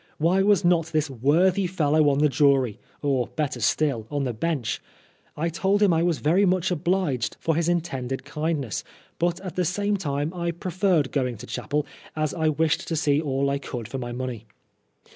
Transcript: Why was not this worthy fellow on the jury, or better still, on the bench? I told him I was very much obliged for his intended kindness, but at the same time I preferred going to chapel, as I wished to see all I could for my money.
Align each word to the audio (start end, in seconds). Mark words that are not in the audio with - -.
Why 0.17 0.41
was 0.41 0.65
not 0.65 0.87
this 0.87 1.11
worthy 1.11 1.67
fellow 1.67 2.09
on 2.09 2.17
the 2.17 2.27
jury, 2.27 2.79
or 3.03 3.27
better 3.27 3.59
still, 3.59 4.07
on 4.09 4.23
the 4.23 4.33
bench? 4.33 4.81
I 5.37 5.47
told 5.49 5.79
him 5.83 5.93
I 5.93 6.01
was 6.01 6.17
very 6.17 6.43
much 6.43 6.71
obliged 6.71 7.37
for 7.39 7.53
his 7.55 7.69
intended 7.69 8.25
kindness, 8.25 8.83
but 9.19 9.39
at 9.41 9.55
the 9.55 9.63
same 9.63 9.97
time 9.97 10.33
I 10.33 10.49
preferred 10.53 11.11
going 11.11 11.37
to 11.37 11.45
chapel, 11.45 11.85
as 12.15 12.33
I 12.33 12.49
wished 12.49 12.87
to 12.87 12.95
see 12.95 13.21
all 13.21 13.51
I 13.51 13.59
could 13.59 13.87
for 13.87 13.99
my 13.99 14.11
money. 14.11 14.47